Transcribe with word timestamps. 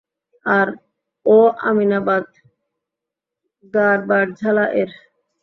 আর 0.45 0.67
ও 1.25 1.37
আমিনাবাদ, 1.69 2.25
গাড়বারঝালা 3.73 4.65
এর। 4.81 4.91